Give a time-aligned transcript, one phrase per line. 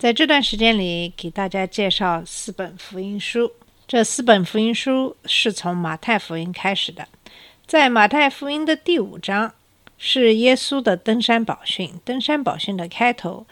[0.00, 3.52] 在这段时间里，给大家介绍四本福音书。
[3.86, 7.06] 这四本福音书是从马太福音开始的。
[7.66, 9.52] 在马太福音的第五章
[9.98, 12.00] 是耶稣的登山宝训。
[12.02, 13.44] 登山宝训的开头，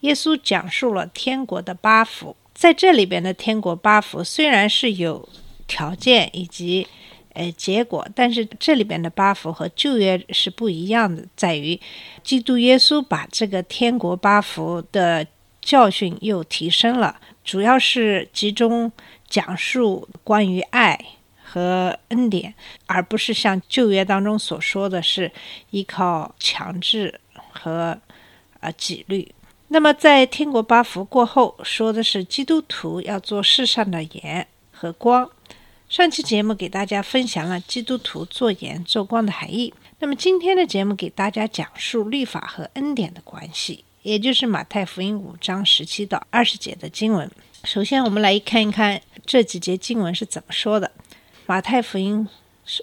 [0.00, 2.36] 耶稣讲述了天国的八福。
[2.52, 5.26] 在这里边的天国八福虽然是有
[5.66, 6.86] 条件以及
[7.32, 11.80] 呃结果，但是这里边的八福和旧约是不一样的，在于
[12.22, 15.26] 基督耶稣把这个天国八福的
[15.64, 18.92] 教训又提升了，主要是集中
[19.26, 21.02] 讲述关于爱
[21.42, 25.32] 和恩典，而不是像旧约当中所说的是
[25.70, 27.18] 依靠强制
[27.50, 27.98] 和
[28.60, 29.34] 呃纪律。
[29.68, 35.28] 那么在天国八福过后，说的是基督徒要做世上的盐和光。
[35.88, 39.72] 上期节目给大家分享了基督徒做盐做光的含义。
[40.00, 47.28] 那么今天的节目给大家讲述律法和恩典的关系，也就是马太福音五章十七到二十节的经文。
[47.64, 50.92] 首先，我们来看一看这几节经文是怎么说的。
[51.46, 52.28] 马太福音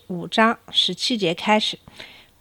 [0.07, 1.77] 五章十七节开始：“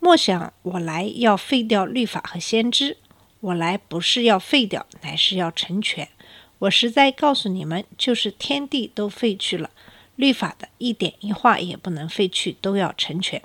[0.00, 2.96] 莫想我来要废掉律法和先知，
[3.40, 6.08] 我来不是要废掉，乃是要成全。
[6.60, 9.68] 我实在告诉你们，就是天地都废去了。”
[10.16, 13.42] 律法的一点一画也不能废去，都要成全。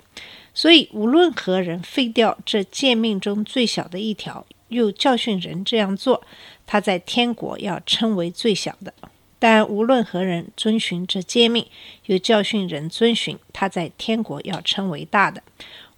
[0.54, 6.22] 所以，无论何人废掉这诫命中最小的一条，又教训人这样做，
[6.66, 8.92] 他在天国要称为最小的；
[9.38, 11.66] 但无论何人遵循这诫命，
[12.06, 15.42] 又教训人遵循，他在天国要称为大的。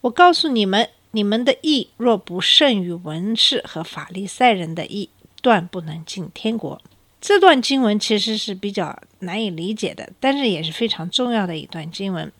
[0.02, 5.08] 我告诉你们，你们的义若不胜于文士和法利赛人的义，
[5.40, 6.80] 断不能进天国。
[7.20, 12.30] 这段经文其实是比较难以理解的，但是也是非常重要的一段经文。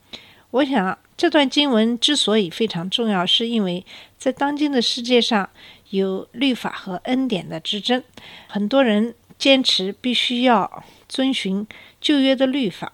[0.51, 3.85] 我想，这段经文之所以非常重要，是因为
[4.17, 5.49] 在当今的世界上
[5.89, 8.03] 有律法和恩典的之争，
[8.47, 11.65] 很多人坚持必须要遵循
[11.99, 12.93] 旧约的律法，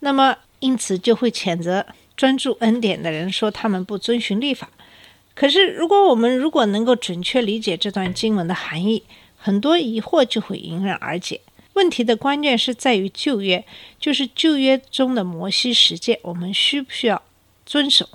[0.00, 1.86] 那么因此就会谴责
[2.16, 4.70] 专注恩典的人，说他们不遵循律法。
[5.34, 9.02] 可是，如果我们如果能够准确理解这段经文的含义，
[9.36, 11.40] 很多疑惑就会迎刃而解。
[11.72, 13.64] 问题的关键是在于旧约，
[13.98, 17.22] 就是旧约中的摩西十诫，我们需不需要
[17.64, 18.06] 遵守？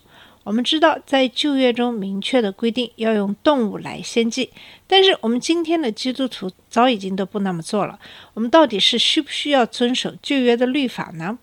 [0.47, 4.50] 我们知道，在旧约中明确的规定要用动物来献祭，
[4.88, 8.00] 但是我们今天的基督徒早已经都不那么做了。
[8.34, 11.38] 我们到底是需不需要遵守旧约的律法呢？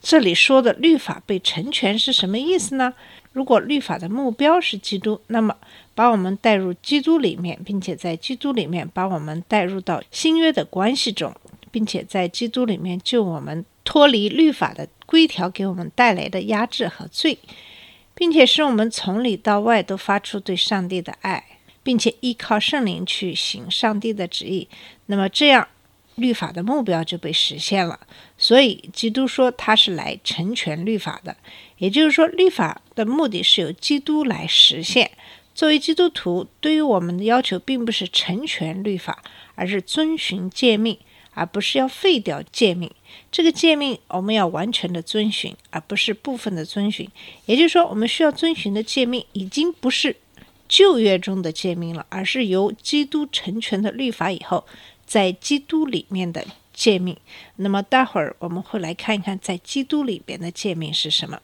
[0.00, 2.94] 这里说的律法被成全是什么意思呢？
[3.32, 5.54] 如果律法的目标是基督，那么
[5.94, 11.30] 把我们带入基督里面，并且在基督里面把我们带入到新约的关系中，
[11.70, 17.38] 并且在基督里面救我们脱离律法的规条给我们带来的压制和罪，
[18.16, 21.44] 并且使我们从里到外都发出对上帝的爱，
[21.82, 24.66] 并且依靠圣灵去行上帝的旨意，
[25.06, 25.68] 那么这样
[26.14, 28.00] 律法的目标就被实现了。
[28.38, 31.36] 所以基督说他是来成全律法的，
[31.76, 35.10] 也就是说，律法的目的是由基督来实现。
[35.54, 39.22] 作为基督徒，对于我们的要求并不是成全律法，
[39.54, 40.98] 而是遵循诫命，
[41.36, 42.90] 而不是要废掉诫命。
[43.30, 47.06] 这个诫命我们要完全的遵循，而不是部分的遵循。
[47.44, 50.16] 也就是说，我们需要遵循的诫命已经不是
[50.66, 54.64] 旧约中的诫命了，而是由基督成全的律法以后，
[55.06, 57.16] 在基督里面的诫命。
[57.56, 61.40] 那么，待会儿我们会来看一看，在基督里边的诫命是什么。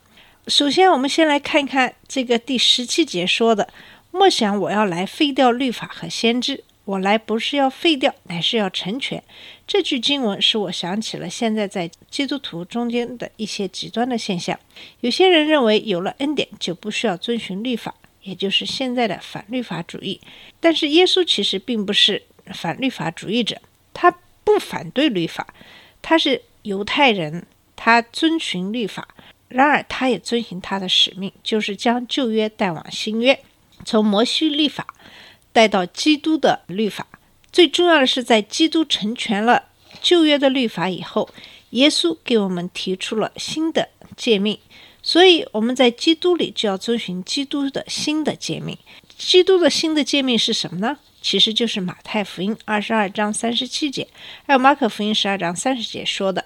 [0.47, 3.69] 首先，我们先来看一看这个第十七节说的。
[4.11, 9.23] 莫想我要来废掉律法和先知，我来不是要废掉，乃是要成全。
[9.65, 14.59] 这句经文使我想起了现在在基督徒中间的一些极端的现象。
[14.99, 20.19] 有些人认为有了恩典就不需要遵循律法，也就是现在的反律法主义。
[20.59, 22.21] 但是耶稣其实并不是
[22.53, 23.61] 反律法主义者，
[23.93, 24.11] 他
[24.43, 25.47] 不反对律法，
[26.01, 27.45] 他是犹太人，
[27.75, 29.07] 他遵循律法。
[29.47, 33.39] 然而，他也遵循他的使命，就是将旧约带往新约。
[33.85, 34.87] 从摩西律法
[35.51, 37.05] 带到基督的律法，
[37.53, 39.65] 最重要的是在基督成全了
[40.01, 41.29] 旧约的律法以后，
[41.69, 44.57] 耶稣给我们提出了新的诫命，
[45.03, 48.75] 所以我们在基督里就要遵循基督的新的诫命。
[49.17, 50.97] 基督的新的诫命是什么呢？
[51.21, 54.07] 其实就是马太福音二十二章三十七节，
[54.45, 56.43] 还有马可福音十二章三十节说的：“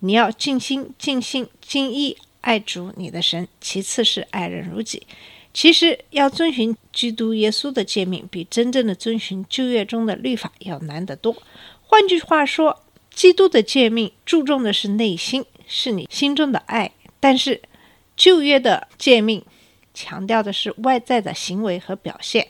[0.00, 5.04] 你要尽心、尽性、尽意爱主你的神，其次是爱人如己。”
[5.52, 11.36] 其实要遵循基督耶稣的诫命，比真正的遵循旧约中的律法要难得多。
[11.82, 12.82] 换句话说，
[13.12, 17.60] 基督的诫命注重的是内心，是你心中的爱；但是
[18.16, 19.42] 旧约的诫命
[19.92, 22.46] 强调的是外在的行为和表现。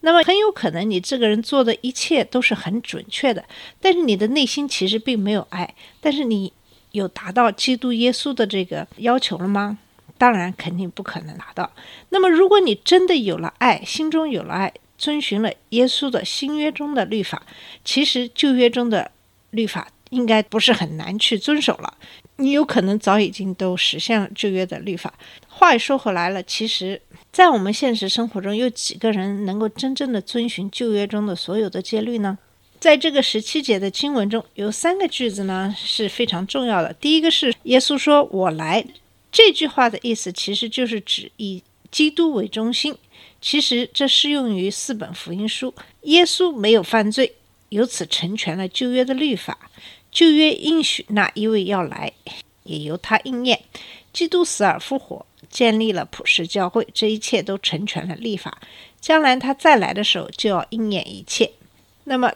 [0.00, 3.44] 那么很有可能你这个人做的一切都是很准确的，
[3.80, 5.74] 但是你的内心其实并没有爱。
[6.00, 6.52] 但是你
[6.92, 9.78] 有达到基督耶稣的这个要求了吗？
[10.18, 11.70] 当然，肯定不可能拿到。
[12.10, 17.42] 那么，如果你真的有了爱，心中有了爱，遵循了耶稣的新约中的律法，
[17.84, 19.10] 其实旧约中的
[19.50, 21.94] 律法应该不是很难去遵守了。
[22.36, 25.14] 你有可能早已经都实现了旧约的律法。
[25.48, 27.00] 话又说回来了，其实，
[27.32, 32.38] 在我们现实生活中，有几个人能够真正的遵循旧约中的所有的戒律呢？
[32.78, 36.92] 在这个十七节的经文中，有三个句子呢是非常重要的。
[36.92, 38.84] 第一个是耶稣说：“我来。”
[39.30, 42.96] 这句话的意思其实就是指以基督为中心。
[43.40, 45.72] 其实这适用于四本福音书。
[46.02, 47.34] 耶稣没有犯罪，
[47.68, 49.70] 由此成全了旧约的律法。
[50.10, 52.12] 旧约应许那一位要来，
[52.64, 53.60] 也由他应验。
[54.12, 58.58] 基督死而复活，建立了普世教会，这一切都成全了律法。
[59.00, 61.52] 将来他再来的时候，就要应验一切。
[62.04, 62.32] 那么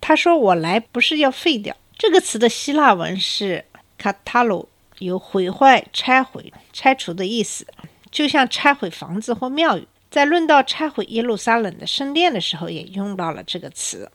[0.00, 3.64] 他说：“我来不是要废掉。”这个词的希腊文是
[3.98, 4.66] “katalo”。
[5.04, 7.66] 有毁坏、拆毁、拆除的意思，
[8.10, 9.86] 就像拆毁房子或庙宇。
[10.10, 14.10] 在论到拆毁耶路撒冷的圣殿的时候，也用到了这个词。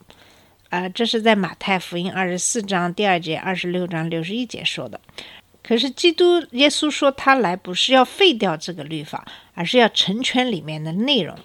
[0.70, 5.00] 啊，这是在马太福音二十四章第二节、二十六章六十一节说的。
[5.64, 11.36] 可是基督耶稣说他来不是要废掉这个律法，而是要成全里面的内容。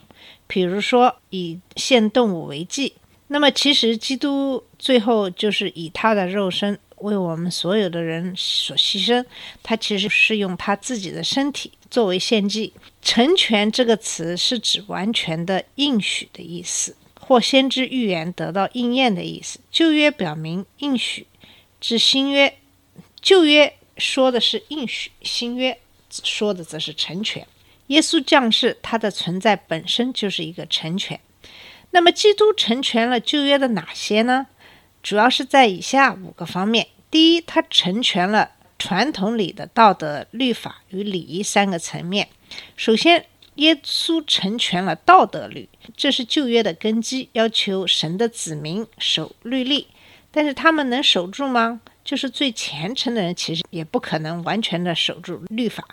[0.47, 2.95] 比如说以献动物为祭，
[3.29, 6.79] 那么其实基督最后就是以他的肉身。
[7.03, 9.25] 为我们所有的人所牺牲，
[9.63, 12.73] 他其实是用他自己的身体作为献祭。
[13.03, 19.59] 成全这个词是指完全的应许的意思，或先知预言得到应验的意思。
[19.71, 21.27] 旧约表明应许，
[21.81, 22.57] 至新约，
[23.21, 25.79] 旧约说的是应许，新约
[26.11, 27.47] 说的则是成全。
[27.89, 31.19] 耶稣降世，他的存在本身就是一个成全。
[31.91, 34.47] 那么，基督成全了旧约的哪些呢？
[35.03, 42.29] 主要是在以下五个方面：第一，它成全了传统里的道德、律法与礼仪三个层面。
[42.75, 43.27] 首先，
[43.57, 49.89] 耶稣成全了道德律，这是旧约的根基，要求神的子民守律例。
[50.31, 51.83] 但是他们能守住吗？
[52.03, 55.87] 就是最虔诚的人，其实也不可能完全的守住律法。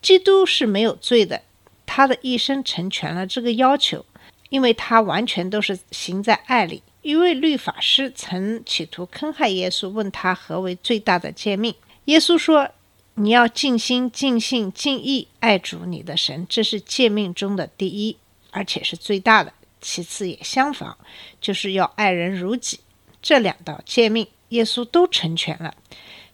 [0.00, 1.42] 基督是没有罪的，
[1.84, 4.06] 他的一生成全了这个要求，
[4.50, 6.84] 因为他完全都是行在爱里。
[7.04, 11.74] 一位律法师曾企图坑害耶稣，问他何为最大的诫命。
[12.06, 12.70] 耶稣说
[13.16, 18.16] ：“你要尽心、尽性、尽意爱主你的神，这是诫命中的第一，
[18.52, 19.52] 而且是最大的。
[19.82, 20.96] 其次也相仿，
[21.42, 22.80] 就是要爱人如己。
[23.20, 25.74] 这两道诫命，耶稣都成全了。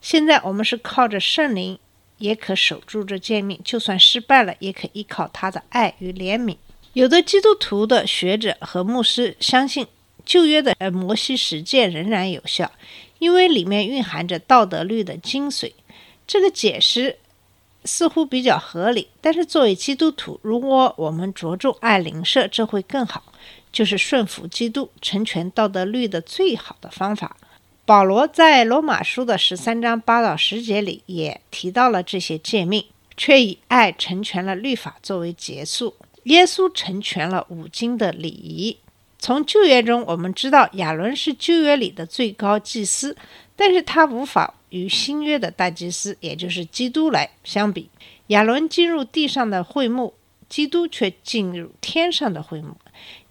[0.01, 1.81] 现在我们是靠着圣灵，
[2.19, 3.61] 也可守住这诫命。
[3.65, 6.57] 就算失败了，也可依靠他的爱与怜悯。
[6.93, 9.89] 有的基督徒的学者和牧师相信。”
[10.25, 12.71] 旧约的呃摩西十诫仍然有效，
[13.19, 15.73] 因为里面蕴含着道德律的精髓。
[16.27, 17.19] 这个解释
[17.85, 23.25] 似乎比较合理，但是作为基督徒，如果我们着重爱邻舍，这会更好。
[23.73, 27.37] 就是顺服基督，成全道德律的最好的方法。
[27.85, 32.85] 保罗在罗马书的十三章八到十节里也提到了这些诫命，
[33.17, 35.95] 却以爱成全了律法作为结束。
[36.25, 38.77] 耶稣成全了五经的礼仪。
[39.21, 43.15] 从旧约中，我们知道亚伦是旧约里的最高祭司，
[43.55, 47.91] 但是他无法与新约的大祭司，也就是基督来相比。
[48.29, 50.15] 亚伦进入地上的会幕，
[50.49, 52.77] 基督却进入天上的会幕。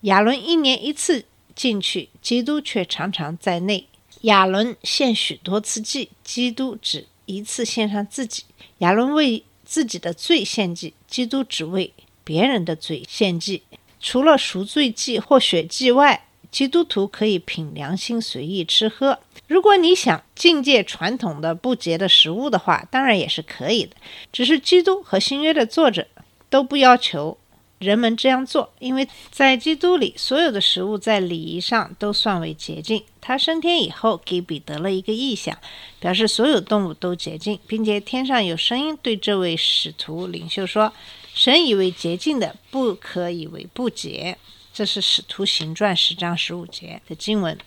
[0.01, 3.87] 亚伦一年一次进去，基督却常常在内。
[4.21, 8.43] 亚伦献许多次祭，基督只一次献上自己。
[8.79, 11.93] 亚伦为自己的罪献祭，基督只为
[12.23, 13.63] 别人的罪献祭。
[13.99, 19.19] 除了赎罪祭或血祭外，基督徒可以凭良心随意吃喝。
[19.47, 23.95] 如果你想境界传统的不洁的食物的话，当然也是可以的。
[24.31, 26.07] 只是基督和新约的作者
[26.49, 27.37] 都不要求
[27.77, 33.03] 人们这样做，因为在基督里，所有的食物在礼仪上都算为洁净。
[33.21, 35.55] 他升天以后，给彼得了一个意象，
[35.99, 40.91] 表示所有动物都洁净，并且天上有声音对这位使徒领袖说。
[41.39, 44.37] 神以为洁净的，不可以为不洁。
[44.73, 47.57] 这是《使徒行传》十章十五节的经文。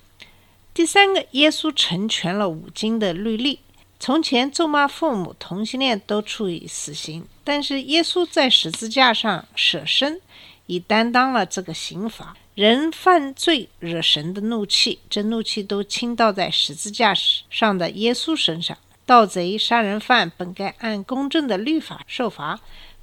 [0.74, 3.60] 第三个，耶稣成全了五经的律例。
[3.98, 10.20] 从前咒骂父母、同性恋都处以死刑，但是耶稣在十字架上舍身，
[10.66, 12.36] 已担当了这个刑罚。
[12.54, 17.14] 人犯罪惹神的怒气，这怒气都倾倒在十字架
[17.48, 18.76] 上的耶稣身上。
[19.06, 22.60] 盗贼、杀人犯本该按公正的律法受罚，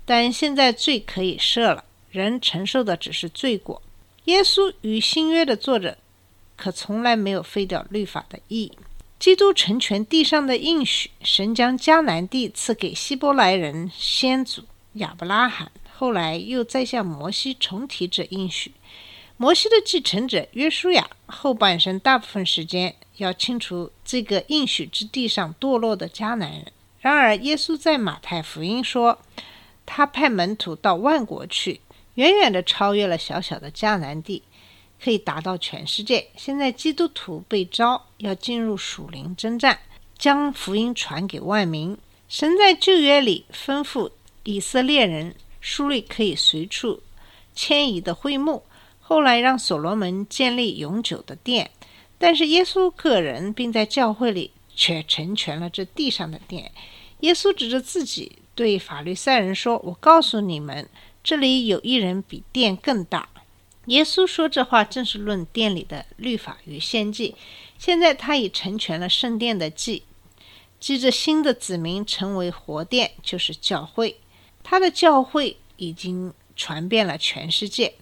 [0.09, 3.79] 但现在罪可以赦了，人承受的只是罪过。
[4.23, 5.99] 耶稣与新约的作者
[6.57, 8.71] 可从来没有废掉律法的意义。
[9.19, 14.63] 基督成全地上的应许，神将迦南地赐给希伯来人先祖
[14.93, 18.71] 亚伯拉罕，后来又再向摩西重提这应许。
[19.37, 26.71] 摩西的继承者约书亚后半生大部分时间要清除这个应许之地上堕落的迦南人。
[26.99, 29.19] 然而，耶稣在马太福音说，
[29.91, 31.81] 他派门徒到万国去，
[32.13, 34.43] 远远地超越了小小的迦南地。
[35.01, 36.27] 可以达到全世界。
[36.35, 39.79] 现在基督徒被召要进入属灵征战，
[40.17, 41.97] 将福音传给万民。
[42.27, 44.11] 神在旧约里吩咐
[44.43, 47.01] 以色列人树立可以随处
[47.55, 48.63] 迁移的会幕，
[48.99, 51.71] 后来让所罗门建立永久的殿。
[52.17, 56.69] 但是耶稣个人并在教会里却成全了这地上的殿。
[57.21, 60.89] 耶稣指着自己对法律赛人说：“我告诉你们，
[61.23, 63.29] 这里有一人比殿更大。”
[63.87, 67.35] 耶稣说这话正是论殿里的律法与献祭。
[67.77, 70.03] 现在他已成全了圣殿的祭，
[70.77, 74.17] 记着新的子民成为活殿，就是教会。
[74.61, 77.93] 他的教会已经传遍了全世界。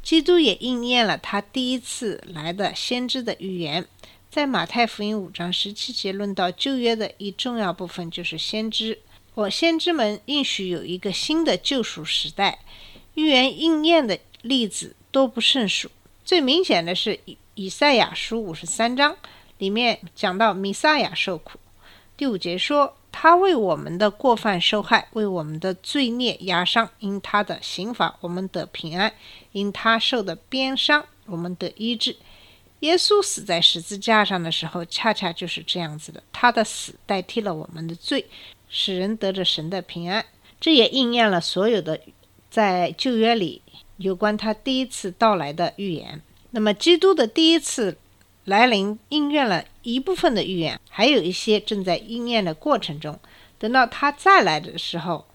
[0.00, 3.84] 基督也应验了他第一次来的先知的预言。
[4.30, 9.00] 在马太福音五章十七节论到旧约的一重要部分，就是先知。
[9.38, 12.58] 我先知们应许有一个新的救赎时代。
[13.14, 14.96] 预言应验的例子。
[15.10, 15.90] 多不胜数。
[16.22, 19.16] 最明显的是以以赛亚书五十三章
[19.56, 21.58] 里面讲到弥撒亚受苦。
[22.16, 26.90] 第五节说：“他为我们的过犯受害，为我们的罪孽压伤。
[26.98, 29.10] 因他的刑罚，我们得平安；
[29.52, 32.16] 因他受的鞭伤，我们得医治。”
[32.80, 36.22] 耶稣死在十字架上的时候，恰恰就是这样子的。
[36.30, 38.24] 他的死代替了我们的罪，
[38.68, 40.24] 使人得着神的平安。
[40.60, 42.00] 这也应验了所有的
[42.50, 43.62] 在旧约里。
[43.96, 46.22] 有关他第一次到来的预言，
[46.52, 47.98] 那么基督的第一次
[48.44, 53.18] 来临应验了一部分的预言，还有一些正在应验的过程中。
[53.58, 55.26] 等到他再来的时候，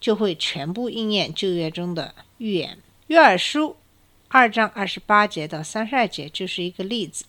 [0.00, 2.78] 就会全部应验旧约中的预言。
[3.08, 3.76] 约珥书
[4.28, 7.24] 二章二十八节到三十二节就是一个例子。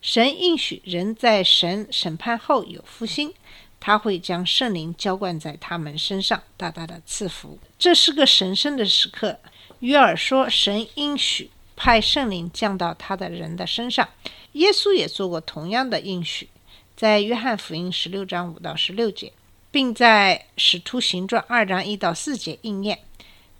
[0.00, 3.34] 神应许人在神审判后有复兴，
[3.80, 7.58] 他会将圣灵浇灌在他们身上，大大的赐福。
[7.78, 9.40] 这是个神圣的时刻。
[9.80, 14.06] 约尔说：“神应许派圣灵降到他的人的身上。”
[14.52, 16.48] 耶稣也做过同样的应许，
[16.94, 19.32] 在约翰福音十六章五到十六节，
[19.70, 22.98] 并在使徒行传二章一到四节应验。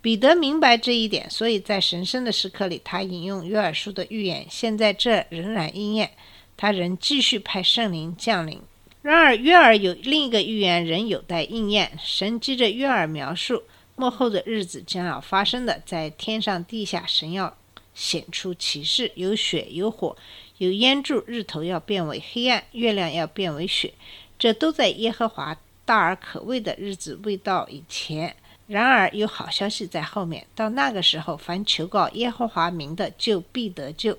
[0.01, 4.45] 彼得明白这一点，所以在神圣的时刻里，他引用约尔书的预言。
[4.49, 6.11] 现在这仍然应验，
[6.57, 8.61] 他仍继续派圣灵降临。
[9.01, 11.97] 然而，约尔有另一个预言仍有待应验。
[11.99, 13.63] 神记着约尔描述。
[13.97, 17.55] 末后的日子将要发生的，在天上地下，神要
[17.93, 20.15] 显出启示，有血有火，
[20.57, 23.93] 有烟柱，日头要变为黑暗，月亮要变为血，
[24.39, 25.55] 这都在耶和华
[25.85, 28.35] 大而可畏的日子未到以前。
[28.65, 34.17] 然而有好消息在后面，到那个时候，凡求告耶和华名的，就必得救。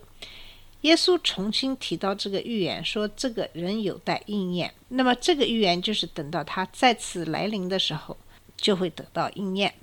[0.82, 4.72] 耶稣重新提到这个预言，说这个人有待应验。
[4.88, 8.16] 那么这个预言就是等到他再次来临的时候。
[8.54, 9.74] 就会得到应验。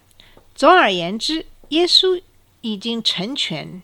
[0.55, 2.21] 总而言之，耶稣
[2.61, 3.83] 已经成全，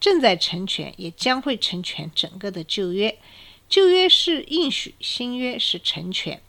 [0.00, 3.18] 正在成全，也将会成全整个的旧约。
[3.68, 6.40] 旧约是应许，新约是成全。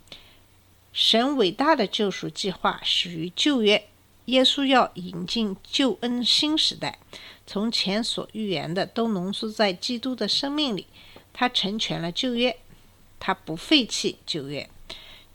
[0.94, 3.90] 神伟大的救赎计划始于旧约，
[4.28, 6.98] 耶稣要引进救恩新时代。
[7.52, 10.88] 从前所预言的都浓缩在基督的生命里。
[11.34, 12.58] 他成全了旧约，
[13.20, 14.70] 他不废弃旧约，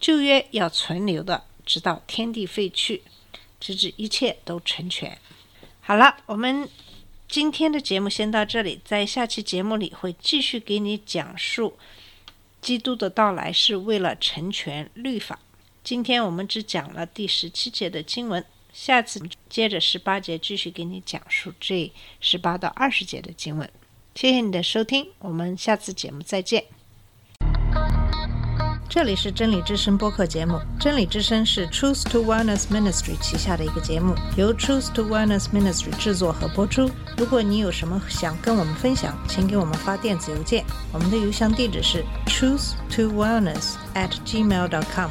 [0.01, 1.45] 旧约要存留的。
[1.67, 3.03] 直到天地废去，
[3.61, 5.19] 直至一切都成全。
[5.83, 6.67] 好了，我们
[7.29, 11.77] 今天的节目先到这里，在下期节目里会继续给你讲述
[12.63, 15.39] 基督的到来是为了成全律法。
[15.85, 18.43] 今天我们只讲了第十七节的经文，
[18.77, 19.19] 下次
[19.49, 21.91] 接着十八节继续给你讲述这
[22.21, 23.69] 十八到二十节的经文。
[24.15, 26.65] 谢谢你的收听，我们下次节目再见。
[28.87, 30.61] 这里是真理之声播客节目。
[30.79, 36.91] 真理之声是 Truth to Wellness Ministry 旗下的一个节目，由 Truth to Wellness Ministry 制作和播出。
[37.17, 45.11] 如果你有什么想跟我们分享，请给我们发电子邮件，我们的邮箱地址是 truth to wellness at gmail dot com。